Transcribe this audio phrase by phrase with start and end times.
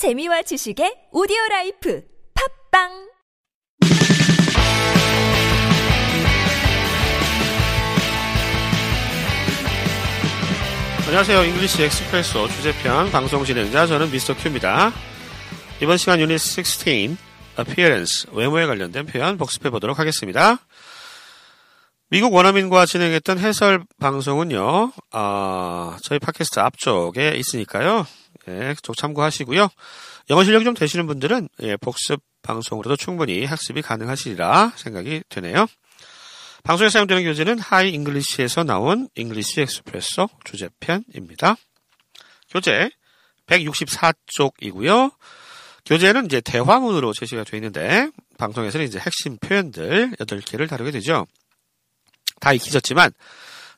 [0.00, 2.02] 재미와 지식의 오디오 라이프
[2.70, 2.88] 팟빵
[11.04, 11.44] 안녕하세요.
[11.44, 14.90] 잉글리시 엑스프레소 주제편 방송 진행자 저는 미스터 큐입니다.
[15.82, 17.18] 이번 시간 유닛 16
[17.58, 20.60] appearance 외모에 관련된 표현 복습해 보도록 하겠습니다.
[22.08, 28.06] 미국 원어민과 진행했던 해설 방송은요, 아, 저희 팟캐스트 앞쪽에 있으니까요,
[28.48, 29.68] 예, 그쪽 참고하시고요.
[30.30, 35.66] 영어 실력 좀 되시는 분들은 예, 복습 방송으로도 충분히 학습이 가능하시리라 생각이 되네요.
[36.62, 41.56] 방송에 사용되는 교재는 하이 잉글리시에서 나온 잉글리시 엑스프레소 주제편입니다.
[42.50, 42.90] 교재
[43.46, 45.12] 164쪽이고요.
[45.86, 51.26] 교재는 이제 대화문으로 제시가 되어 있는데 방송에서는 이제 핵심 표현들 8개를 다루게 되죠.
[52.40, 53.12] 다 익히셨지만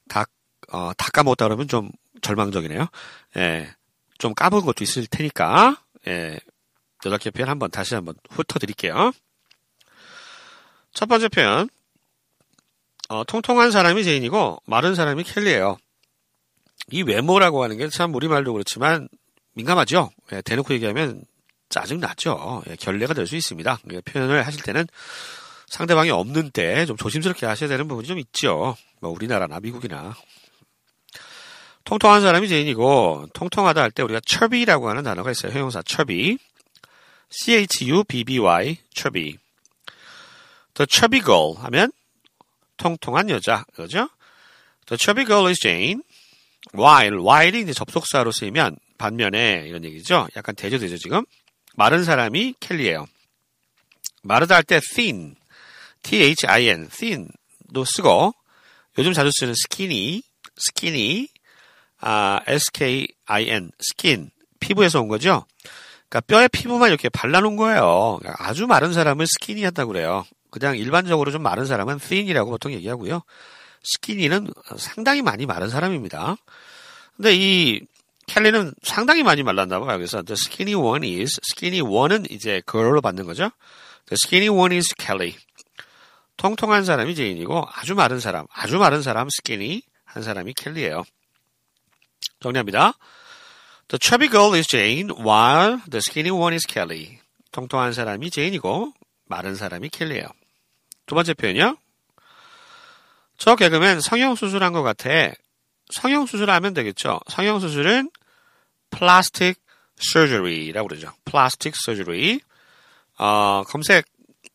[0.08, 0.24] 다,
[0.72, 2.86] 어, 다 까먹었다 그러면 좀 절망적이네요.
[3.36, 3.74] 예,
[4.22, 6.38] 좀 까먹은 것도 있을 테니까 예,
[7.02, 9.10] 8개 표현 한번 다시 한번 훑어드릴게요.
[10.94, 11.68] 첫 번째 표현
[13.08, 15.76] 어, 통통한 사람이 제인이고 마른 사람이 켈리예요.
[16.92, 19.08] 이 외모라고 하는 게 참 우리말도 그렇지만
[19.54, 20.12] 민감하죠.
[20.30, 21.24] 예, 대놓고 얘기하면
[21.68, 22.62] 짜증나죠.
[22.70, 23.78] 예, 결례가 될 수 있습니다.
[23.90, 24.86] 예, 표현을 하실 때는
[25.66, 28.76] 상대방이 없는 때 좀 조심스럽게 하셔야 되는 부분이 좀 있죠.
[29.00, 30.14] 뭐 우리나라나 미국이나.
[31.84, 35.52] 통통한 사람이 제인이고 통통하다 할 때 우리가 chubby라고 하는 단어가 있어요.
[35.52, 36.38] 형용사 chubby.
[37.30, 39.36] C-H-U-B-B-Y chubby.
[40.74, 41.92] The chubby girl 하면
[42.76, 44.08] 통통한 여자, 그죠?
[44.86, 46.02] The chubby girl is Jane.
[46.74, 50.28] while, while이 이제 접속사로 쓰이면 반면에 이런 얘기죠.
[50.36, 51.24] 약간 대조되죠, 지금.
[51.74, 53.06] 마른 사람이 켈리예요.
[54.22, 55.34] 마르다 할 때 thin,
[56.02, 58.32] t-h-i-n, thin도 쓰고
[58.98, 60.22] 요즘 자주 쓰는 skinny,
[60.56, 61.28] skinny,
[62.02, 64.30] 아, s-k-i-n, skin,
[64.60, 65.46] 피부에서 온 거죠.
[66.08, 68.18] 그러니까 뼈에 피부만 이렇게 발라놓은 거예요.
[68.20, 70.24] 그러니까 아주 마른 사람을 스키니 한다고 그래요.
[70.50, 73.22] 그냥 일반적으로 좀 마른 사람은 thin이라고 보통 얘기하고요.
[73.82, 76.36] 스키니는 상당히 많이 마른 사람입니다.
[77.16, 77.80] 근데 이
[78.26, 79.96] 켈리는 상당히 많이 말랐나 봐요.
[79.96, 83.50] 그래서 the skinny one is skinny one은 이제 girl로 받는 거죠.
[84.06, 85.36] The skinny one is Kelly.
[86.36, 91.04] 통통한 사람이 제인이고 아주 마른 사람, 아주 마른 사람 skinny 한 사람이 켈리예요.
[92.40, 92.94] 정리합니다.
[93.88, 97.18] The chubby girl is Jane, while the skinny one is Kelly.
[97.52, 98.92] 통통한 사람이 제인이고
[99.26, 100.26] 마른 사람이 켈리예요.
[101.06, 101.76] 두 번째 표현이요.
[103.38, 105.32] 저 개그맨 성형수술한 것 같아.
[105.90, 107.20] 성형수술하면 되겠죠.
[107.28, 108.10] 성형수술은
[108.90, 109.60] plastic
[110.00, 111.12] surgery라고 그러죠.
[111.24, 112.40] plastic surgery.
[113.18, 114.06] 어, 검색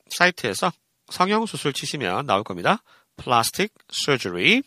[0.09, 0.71] 사이트에서
[1.09, 2.81] 성형수술 치시면 나올 겁니다.
[3.17, 4.63] plastic surgery.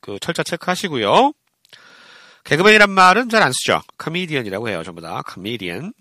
[0.00, 1.32] 그 철자 체크하시고요.
[2.48, 3.82] 개그맨이란 말은 잘 안 쓰죠.
[3.98, 4.82] 코미디언이라고 해요.
[4.82, 5.92] 전부 다 코미디언.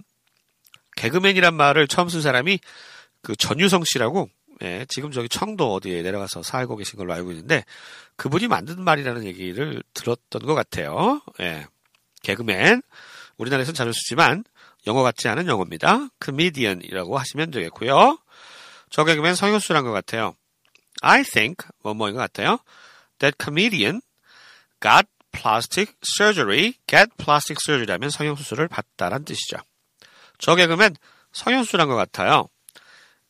[0.96, 2.62] 개그맨이란 말을 처음 쓴 사람이
[3.22, 4.30] 그 전유성 씨라고
[4.64, 7.66] 예, 지금 저기 청도 어디에 내려가서 살고 계신 걸로 알고 있는데
[8.16, 11.22] 그분이 만든 말이라는 얘기를 들었던 것 같아요.
[11.42, 11.68] 예,
[12.24, 12.82] 개그맨
[13.36, 14.46] 우리나라에서는 자주 쓰지만
[14.88, 16.08] 영어 같지 않은 영어입니다.
[16.26, 18.18] 코미디언이라고 하시면 되겠고요.
[18.90, 20.34] 저 개그맨 성형수술한 것 같아요.
[21.02, 22.60] I think 뭐뭐인 것 같아요.
[23.20, 24.00] That comedian
[24.80, 25.08] got
[25.38, 26.74] plastic surgery.
[26.88, 29.58] Get plastic surgery라면 성형수술을 받다란 뜻이죠.
[30.40, 30.96] 저 개그맨
[31.32, 32.50] 성형수술한 것 같아요.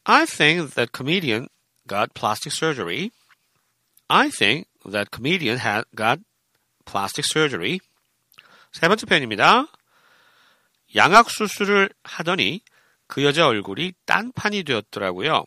[0.06, 1.50] I think that comedian
[1.88, 3.12] got plastic surgery.
[4.08, 6.22] I think that comedian had got
[6.86, 7.80] plastic surgery.
[8.72, 9.66] 세 번째 표현입니다.
[10.96, 12.62] 양악 수술을 하더니
[13.08, 15.44] 그 여자 얼굴이 딴판이 되었더라고요.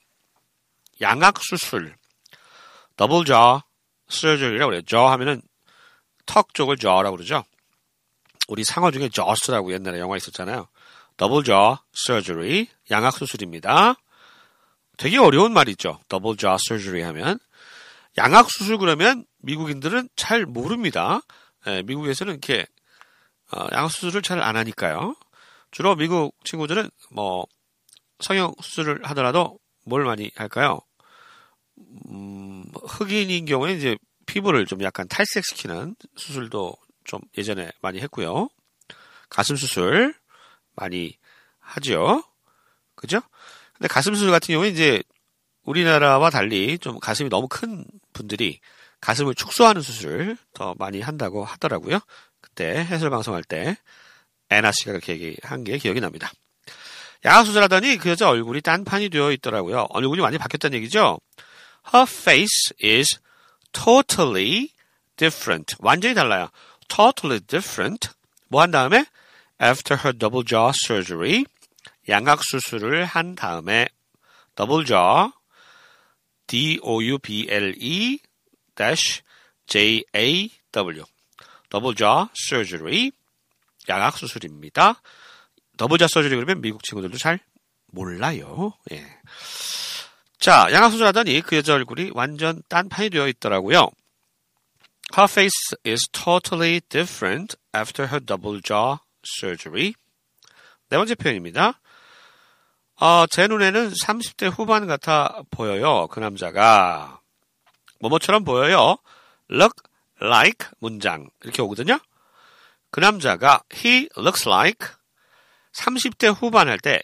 [1.01, 1.97] 양악 수술.
[2.97, 3.63] 더블 저
[4.11, 4.83] surgery라고 그래요.
[4.83, 5.41] 저 하면은
[6.31, 7.43] 턱 쪽을 저라고 그러죠.
[8.47, 10.69] 우리 상어 중에 Jaws라고 옛날에 영화 있었잖아요.
[11.17, 12.69] double jaw surgery.
[12.93, 13.95] 양악 수술입니다.
[14.97, 15.99] 되게 어려운 말이죠.
[16.07, 17.41] double jaw surgery 하면.
[18.17, 21.21] 양악 수술 그러면 미국인들은 잘 모릅니다.
[21.67, 22.65] 예, 미국에서는 이렇게
[23.53, 25.17] 어, 양악 수술을 잘 안 하니까요.
[25.73, 27.45] 주로 미국 친구들은 뭐
[28.21, 30.79] 성형 수술을 하더라도 뭘 많이 할까요?
[32.09, 33.97] 음, 흑인인 경우에 이제
[34.31, 38.49] 피부를 좀 약간 탈색시키는 수술도 좀 예전에 많이 했고요.
[39.29, 40.15] 가슴 수술
[40.77, 41.19] 많이
[41.59, 42.23] 하죠.
[42.95, 43.21] 그죠?
[43.75, 45.03] 근데 가슴 수술 같은 경우에 이제
[45.65, 48.61] 우리나라와 달리 좀 가슴이 너무 큰 분들이
[49.01, 51.99] 가슴을 축소하는 수술을 더 많이 한다고 하더라고요.
[52.41, 53.77] 그때 해설 방송할 때
[54.51, 56.31] 애나 씨가 그렇게 얘기한 게 기억이 납니다.
[57.25, 59.87] 양악 수술하더니 그 여자 얼굴이 딴판이 되어 있더라고요.
[59.91, 61.19] 얼굴이 많이 바뀌었다는 얘기죠.
[61.93, 63.19] Her face is
[63.73, 64.73] totally
[65.17, 65.77] different.
[65.81, 66.51] 완전히 달라요.
[66.89, 68.11] totally different.
[68.49, 69.07] 뭐 한 다음에
[69.63, 71.45] after her double jaw surgery.
[72.09, 73.89] 양악 수술을 한 다음에
[74.57, 75.31] double jaw
[76.47, 78.19] D-O-U-B-L-E
[78.75, 79.23] dash
[79.67, 81.05] J-A-W
[81.71, 83.13] double jaw surgery
[83.89, 85.01] 양악 수술입니다.
[85.77, 87.41] 더블 자 서저리 그러면 미국 친구들도 잘
[87.87, 88.75] 몰라요.
[88.93, 89.07] 예.
[90.41, 93.91] 자, 양악 수술 하더니 그 여자 얼굴이 완전 딴판이 되어 있더라고요.
[95.15, 98.97] Her face is totally different after her double jaw
[99.39, 99.93] surgery.
[100.89, 101.79] 네 번째 표현입니다.
[103.01, 106.07] 어, 제 눈에는 30대 후반 같아 보여요.
[106.07, 107.21] 그 남자가.
[108.01, 108.97] 뭐뭐처럼 보여요.
[109.51, 109.75] look
[110.23, 111.29] like 문장.
[111.45, 111.99] 이렇게 오거든요.
[112.91, 114.89] 그 남자가 he looks like
[115.75, 117.03] 30대 후반 할 때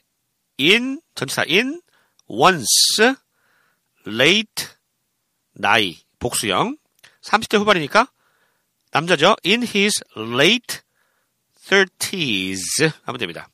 [0.58, 1.82] in 전치사 in
[2.28, 3.14] once
[4.06, 4.66] late
[5.52, 6.76] 나이 복수형
[7.22, 8.10] 30대 후반이니까
[8.92, 9.36] 남자죠.
[9.44, 10.80] in his late
[11.64, 13.48] 30s 하면 됩니다.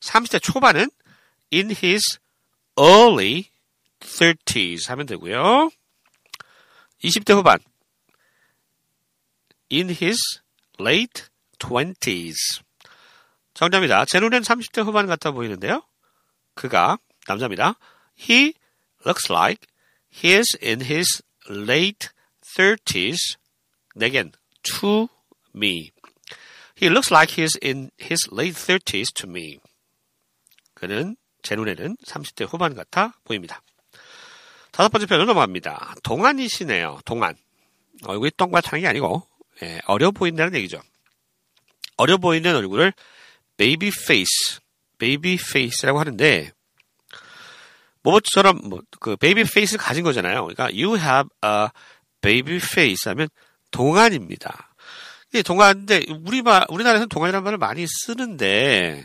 [0.00, 0.90] 30대 초반은
[1.52, 2.18] in his
[2.78, 3.50] early
[4.00, 5.70] 30s 하면 되고요.
[7.02, 7.58] 20대 후반
[9.70, 10.40] in his
[10.80, 11.24] late
[11.58, 12.34] 20s
[13.54, 14.04] 정답입니다.
[14.04, 15.82] 제 눈엔 30대 후반 같아 보이는데요.
[16.54, 17.74] 그가 남자입니다.
[18.18, 18.54] He
[19.06, 19.66] looks like
[20.22, 22.08] he is in his late
[22.56, 23.36] 30s.
[23.96, 24.32] 내겐
[24.62, 25.08] to
[25.54, 25.92] me.
[26.76, 29.58] He looks like he is in his late 30s to me.
[30.74, 33.62] 그는 제 눈에는 30대 후반 같아 보입니다.
[34.72, 35.94] 다섯 번째 표현으로 넘어갑니다.
[36.02, 37.00] 동안이시네요.
[37.04, 37.34] 동안.
[38.04, 39.26] 얼굴이 똥밭하는 게 아니고
[39.62, 40.82] 예, 어려 보인다는 얘기죠.
[41.96, 42.92] 어려 보이는 얼굴을
[43.56, 44.58] baby face,
[44.98, 46.52] baby face라고 하는데
[48.06, 50.46] 뭐처럼 뭐그 baby face를 가진 거잖아요.
[50.46, 51.68] 그러니까 you have a
[52.20, 53.28] baby face 하면
[53.72, 54.72] 동안입니다.
[55.30, 59.04] 이게 동안인데 우리 말 우리나라에서는 동안이라는 말을 많이 쓰는데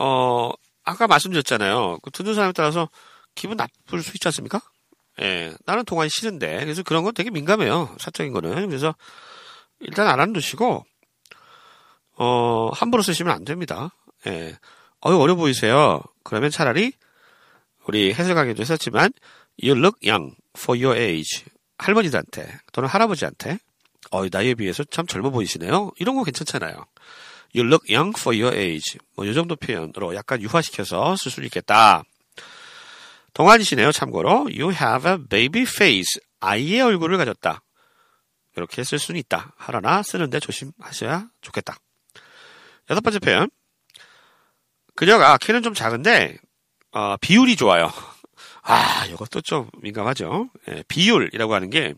[0.00, 0.50] 어
[0.82, 1.98] 아까 말씀드렸잖아요.
[2.02, 2.88] 그 듣는 사람에 따라서
[3.36, 4.60] 기분 나쁠 수 있지 않습니까?
[5.20, 7.94] 예, 나는 동안이 싫은데 그래서 그런 건 되게 민감해요.
[8.00, 8.92] 사적인 거는 그래서
[9.78, 10.84] 일단 알아두시고
[12.16, 13.94] 어, 함부로 쓰시면 안 됩니다.
[14.26, 14.58] 예.
[15.06, 16.02] 어유 어려 보이세요.
[16.24, 16.92] 그러면 차라리
[17.86, 19.12] 우리 해석하기도 했었지만
[19.62, 21.44] you look young for your age.
[21.78, 23.58] 할머니들한테 또는 할아버지한테
[24.10, 25.92] 어, 나이에 비해서 참 젊어 보이시네요.
[25.98, 26.84] 이런 거 괜찮잖아요.
[27.54, 28.98] You look young for your age.
[29.16, 32.02] 뭐, 이 정도 표현으로 약간 유화시켜서 쓸 수 있겠다.
[33.34, 34.50] 동안이시네요, 참고로.
[34.50, 36.20] You have a baby face.
[36.40, 37.62] 아이의 얼굴을 가졌다.
[38.56, 39.54] 이렇게 쓸 수는 있다.
[39.56, 41.76] 하러나 쓰는데 조심하셔야 좋겠다.
[42.90, 43.50] 여섯 번째 표현.
[44.96, 46.36] 그녀가 키는 좀 작은데
[46.92, 47.90] 어, 비율이 좋아요.
[48.62, 50.50] 아, 이것도 좀 민감하죠.
[50.68, 51.94] 예, 비율이라고 하는 게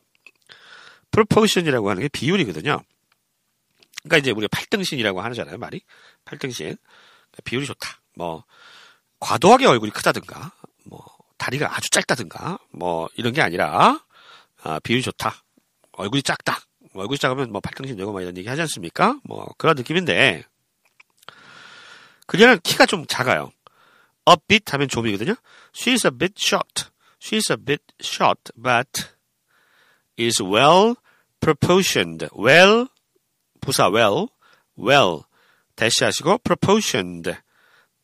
[1.10, 2.82] proportion이라고 하는 게 비율이거든요.
[4.02, 5.80] 그러니까 이제 우리가 팔등신이라고 하잖아요, 말이.
[6.24, 6.66] 팔등신.
[6.66, 8.00] 그러니까 비율이 좋다.
[8.16, 8.44] 뭐
[9.20, 10.52] 과도하게 얼굴이 크다든가,
[10.84, 11.04] 뭐
[11.38, 14.00] 다리가 아주 짧다든가, 뭐 이런 게 아니라
[14.62, 15.34] 아, 비율이 좋다.
[15.92, 16.58] 얼굴이 작다.
[16.94, 19.18] 얼굴이 작으면 뭐 팔등신 되고 막 이런 얘기 하지 않습니까?
[19.24, 20.44] 뭐 그런 느낌인데
[22.26, 23.50] 그녀는 키가 좀 작아요.
[24.48, 25.34] Bit 하면 좀이거든요.
[25.74, 26.90] She's a bit short.
[27.20, 29.10] She's a bit short, but
[30.16, 30.96] is well
[31.40, 32.28] proportioned.
[32.32, 32.88] Well,
[33.60, 34.28] 부사 well,
[34.76, 35.24] well.
[35.76, 37.36] 대시 하시고 proportioned.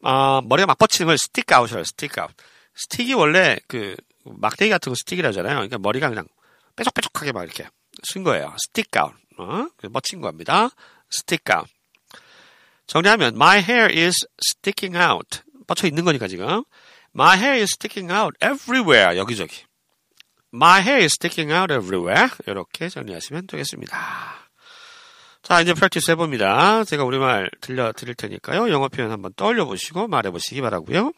[0.03, 2.31] 아, 머리가 막 뻗치는 걸 stick out이라고 stick out.
[2.77, 3.95] stick이 원래 그
[4.25, 5.55] 막대기 같은 거 stick이라잖아요.
[5.57, 6.27] 그러니까 머리가 그냥
[6.77, 7.69] 뾰족뾰족하게 막 이렇게
[8.13, 8.55] 선 거예요.
[8.59, 9.13] stick out.
[9.39, 9.69] 어?
[9.93, 10.71] 뻗친 겁니다.
[11.11, 11.67] stick out.
[12.87, 15.43] 정리하면 my hair is sticking out.
[15.67, 16.65] 뻗쳐 있는 거니까 지금.
[17.15, 19.19] My hair is sticking out everywhere.
[19.19, 19.65] 여기저기.
[20.55, 22.29] My hair is sticking out everywhere.
[22.47, 24.47] 이렇게 정리하시면 되겠습니다.
[25.43, 26.85] 자, 이제 practice 해봅니다.
[26.85, 28.71] 제가 우리말 들려드릴 테니까요.
[28.71, 31.13] 영어 표현 한번 떠올려 보시고 말해 보시기 바라고요.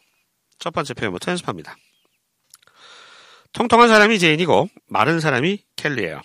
[0.59, 1.75] 첫 번째 표현부터 연습합니다.
[3.53, 6.21] 통통한 사람이 제인이고 마른 사람이 켈리예요.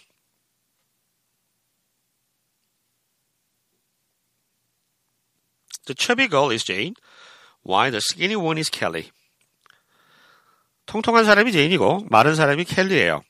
[5.87, 6.95] The chubby girl is Jane,
[7.63, 9.11] while the skinny one is Kelly.
[10.87, 13.23] 통통한 사람이 제인이고 마른 사람이 켈리예요.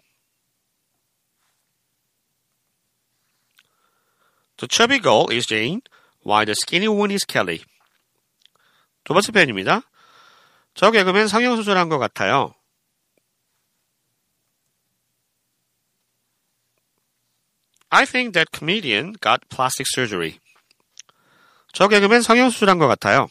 [4.57, 5.83] The chubby girl is Jane,
[6.25, 7.65] while the skinny one is Kelly.
[9.05, 9.83] 두 번째 표현입니다.
[10.75, 12.55] 저 개그맨 성형수술한 것 같아요.
[17.91, 20.41] I think that comedian got plastic surgery.
[21.75, 23.29] 저 개그맨 성형수술한 것 같아요.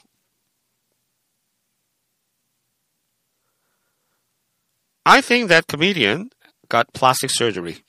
[5.06, 6.30] I think that comedian
[6.70, 7.82] got plastic surgery.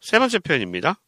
[0.00, 1.00] 세 번째 표현입니다.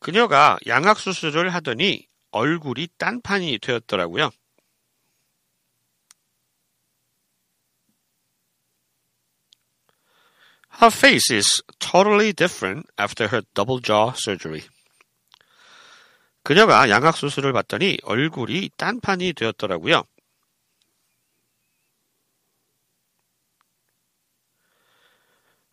[0.00, 4.30] 그녀가 양악 수술을 하더니 얼굴이 딴판이 되었더라고요.
[10.80, 14.62] Her face is totally different after her double jaw surgery.
[16.48, 20.02] 그녀가 양악 수술을 받더니 얼굴이 딴판이 되었더라고요.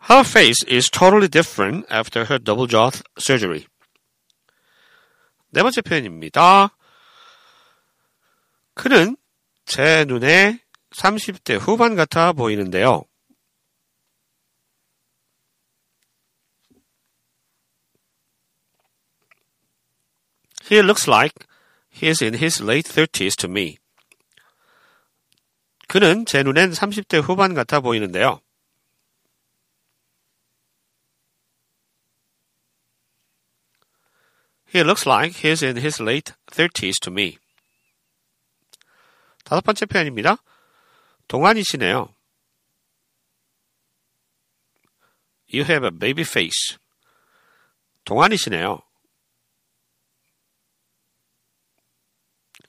[0.10, 3.66] Her face is totally different after her double jaw surgery.
[5.52, 6.76] 네 번째 표현입니다.
[8.74, 9.16] 그는
[9.66, 13.06] 제 눈에 30대 후반 같아 보이는데요.
[20.68, 21.46] He looks like
[21.90, 23.78] he is in his late 30s to me.
[25.88, 28.42] 그는 제 눈엔 30대 후반 같아 보이는데요.
[34.74, 37.38] He looks like he's in his late 30s to me.
[39.44, 40.38] 다섯 번째 표현입니다.
[41.28, 42.14] 동안이시네요.
[45.54, 46.78] You have a baby face.
[48.04, 48.82] 동안이시네요.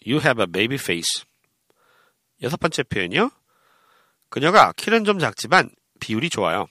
[0.05, 1.25] You have a baby face.
[2.41, 3.31] 여섯 번째 표현이요.
[4.29, 5.69] 그녀가 키는 좀 작지만
[5.99, 6.67] 비율이 좋아요.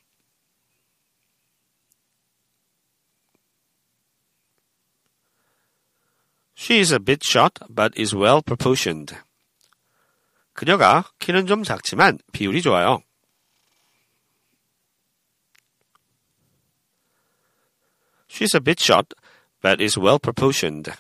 [6.57, 9.17] She is a bit short, but is well proportioned.
[10.53, 13.03] 그녀가 키는 좀 작지만 비율이 좋아요.
[18.29, 19.15] She's a bit short,
[19.62, 20.93] but is well proportioned.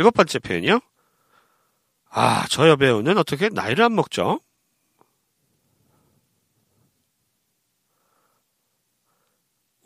[0.00, 0.80] 일곱 번째 표현이요.
[2.08, 4.40] 아, 저 여배우는 어떻게 나이를 안 먹죠?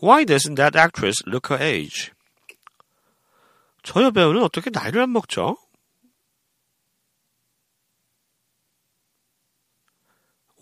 [0.01, 2.13] Why doesn't that actress look her age?
[3.83, 5.57] 저 여배우는 어떻게 나이를 안 먹죠?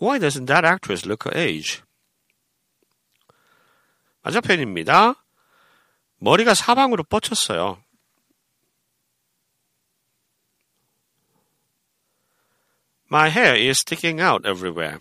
[0.01, 1.83] Why doesn't that actress look her age?
[4.23, 5.23] 마지막 표현입니다.
[6.17, 7.82] 머리가 사방으로 뻗쳤어요.
[13.13, 14.97] My hair is sticking out everywhere.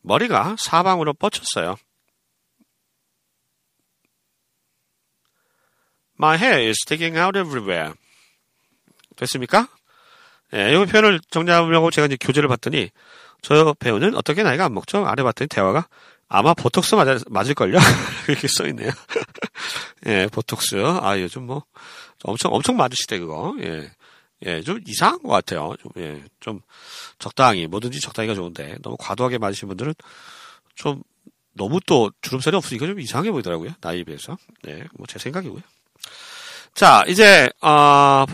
[0.00, 1.76] 머리가 사방으로 뻗쳤어요.
[6.18, 7.92] My hair is sticking out everywhere.
[9.16, 9.68] 됐습니까?
[10.54, 12.88] 예, 이 표현을 정리하려고 제가 이제 교재를 봤더니
[13.42, 15.06] 저 배우는 어떻게 나이가 안 먹죠?
[15.06, 15.86] 아래 봤더니 대화가
[16.28, 17.76] 아마 보톡스 맞을, 맞을걸요?
[18.26, 18.90] 이렇게 써있네요.
[20.06, 20.76] 예, 보톡스.
[21.02, 21.62] 아, 요즘 뭐,
[22.24, 23.54] 엄청, 엄청 맞으시대, 그거.
[23.60, 23.90] 예.
[24.46, 25.74] 예, 좀 이상한 것 같아요.
[25.82, 26.60] 좀, 예, 좀
[27.18, 29.94] 적당히, 뭐든지 적당히가 좋은데, 너무 과도하게 맞으신 분들은
[30.74, 31.02] 좀
[31.54, 33.72] 너무 또 주름살이 없으니까 좀 이상해 보이더라고요.
[33.80, 34.36] 나이에 비해서.
[34.62, 35.60] 네, 뭐 제 생각이고요.
[36.74, 38.24] 자, 이제, 어,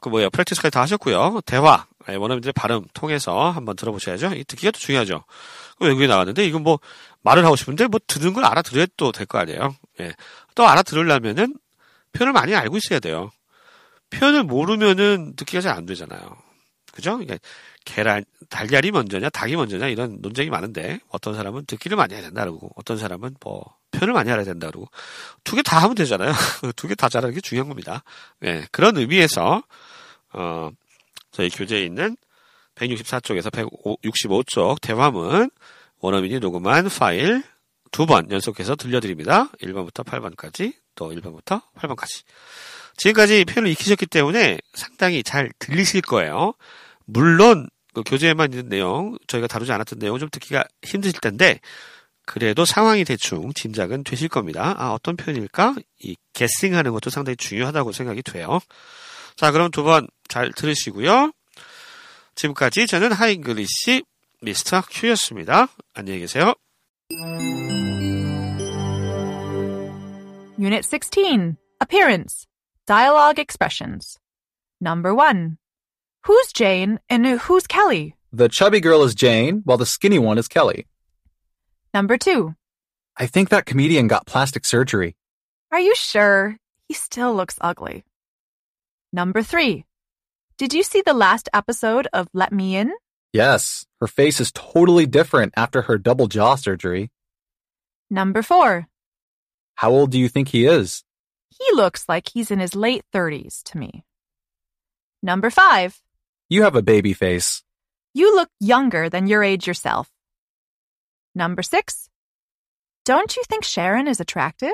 [0.00, 1.42] 그 뭐야, 프랙티스까지 다 하셨고요.
[1.46, 4.34] 대화, 예, 원어민들의 발음 통해서 한번 들어보셔야죠.
[4.34, 5.24] 이 듣기가 또 중요하죠.
[5.80, 6.80] 외국에 나갔는데, 이건 뭐,
[7.22, 9.76] 말을 하고 싶은데, 뭐, 듣는 걸 알아들어야 또 될 거 아니에요.
[10.00, 10.14] 예.
[10.56, 11.54] 또 알아들으려면은,
[12.12, 13.30] 표현을 많이 알고 있어야 돼요.
[14.12, 16.20] 표현을 모르면은 듣기가 잘 안 되잖아요.
[16.92, 17.12] 그죠?
[17.18, 17.38] 그러니까
[17.84, 22.70] 계란, 달걀이 먼저냐, 닭이 먼저냐, 이런 논쟁이 많은데, 어떤 사람은 듣기를 많이 해야 된다, 그러고,
[22.76, 24.88] 어떤 사람은 뭐, 표현을 많이 알아야 된다, 그러고,
[25.42, 26.32] 두 개 다 하면 되잖아요.
[26.76, 28.04] 두 개 다 잘하는 게 중요한 겁니다.
[28.40, 29.62] 네, 그런 의미에서,
[30.34, 30.70] 어,
[31.32, 32.16] 저희 교재에 있는
[32.76, 35.50] 164쪽에서 165쪽 대화문,
[36.00, 37.42] 원어민이 녹음한 파일
[37.90, 39.48] 두 번 연속해서 들려드립니다.
[39.62, 42.22] 1번부터 8번까지, 또 1번부터 8번까지.
[42.96, 46.54] 지금까지 표현을 익히셨기 때문에 상당히 잘 들리실 거예요.
[47.04, 51.60] 물론 그 교재에만 있는 내용, 저희가 다루지 않았던 내용 좀 듣기가 힘드실 텐데
[52.24, 54.74] 그래도 상황이 대충 짐작은 되실 겁니다.
[54.78, 55.74] 아, 어떤 표현일까?
[56.00, 58.60] 이 게싱하는 것도 상당히 중요하다고 생각이 돼요.
[59.36, 61.32] 자, 그럼 두 번 잘 들으시고요.
[62.36, 64.02] 지금까지 저는 하잉글리시
[64.40, 65.68] 미스터 큐였습니다.
[65.94, 66.54] 안녕히 계세요.
[70.58, 72.46] Unit 16 Appearance
[72.86, 74.18] Dialogue Expressions
[74.80, 75.56] Number 1
[76.26, 78.16] Who's Jane and who's Kelly?
[78.32, 80.86] The chubby girl is Jane, while the skinny one is Kelly.
[81.94, 82.56] Number 2
[83.16, 85.14] I think that comedian got plastic surgery.
[85.70, 86.56] Are you sure?
[86.88, 88.02] He still looks ugly.
[89.12, 89.84] Number 3
[90.58, 92.90] Did you see the last episode of Let Me In?
[93.32, 97.12] Yes, her face is totally different after her double jaw surgery.
[98.10, 98.88] Number 4
[99.76, 101.04] How old do you think he is?
[101.58, 104.04] He looks like he's in his late 30s to me.
[105.22, 106.00] Number 5
[106.48, 107.62] You have a baby face.
[108.14, 110.08] You look younger than your age yourself.
[111.34, 112.08] Number 6
[113.04, 114.72] Don't you think Sharon is attractive?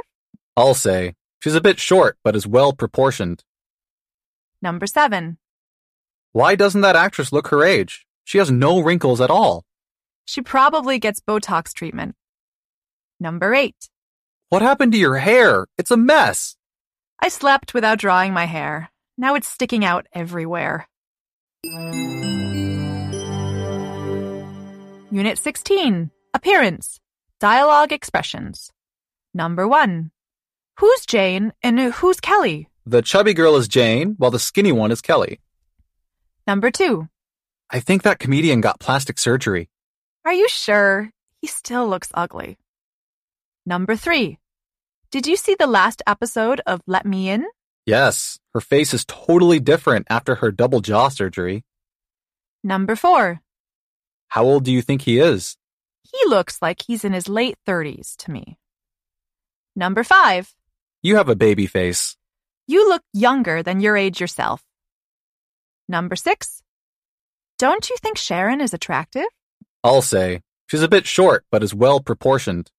[0.57, 1.15] I'll say.
[1.41, 3.45] She's a bit short, but is well proportioned.
[4.63, 5.39] Number 7
[6.33, 8.07] Why doesn't that actress look her age?
[8.25, 9.65] She has no wrinkles at all.
[10.27, 12.15] She probably gets Botox treatment.
[13.19, 13.75] Number 8
[14.51, 15.67] What happened to your hair?
[15.77, 16.57] It's a mess.
[17.21, 18.91] I slept without drying my hair.
[19.17, 20.87] Now it's sticking out everywhere.
[25.11, 27.01] Unit 16 Appearance
[27.41, 28.71] Dialogue Expressions
[29.35, 30.11] Number 1
[30.79, 32.69] Who's Jane and who's Kelly?
[32.87, 35.41] The chubby girl is Jane, while the skinny one is Kelly.
[36.47, 37.09] Number 2
[37.71, 39.69] I think that comedian got plastic surgery.
[40.25, 41.11] Are you sure?
[41.41, 42.59] He still looks ugly.
[43.67, 44.39] Number 3
[45.11, 47.47] Did you see the last episode of Let Me In?
[47.87, 51.65] Yes, her face is totally different after her double jaw surgery.
[52.63, 53.41] Number 4
[54.29, 55.57] How old do you think he is?
[56.03, 58.59] He looks like he's in his late 30s to me.
[59.75, 60.55] Number 5
[61.03, 62.19] You have a baby face.
[62.67, 64.63] You look younger than your age yourself.
[65.89, 66.63] Number 6
[67.59, 69.31] Don't you think Sharon is attractive?
[69.83, 70.43] I'll say.
[70.67, 72.71] She's a bit short, but is well proportioned.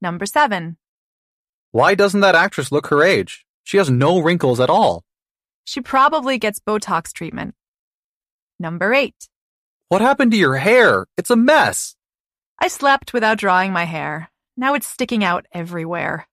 [0.00, 0.78] Number 7
[1.72, 3.46] Why doesn't that actress look her age?
[3.62, 5.04] She has no wrinkles at all.
[5.64, 7.54] She probably gets Botox treatment.
[8.58, 9.14] Number 8
[9.88, 11.06] What happened to your hair?
[11.16, 11.94] It's a mess.
[12.58, 14.30] I slept without drying my hair.
[14.56, 16.26] Now it's sticking out everywhere.